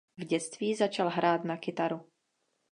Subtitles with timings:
[0.17, 2.09] V dětství začal hrát na kytaru.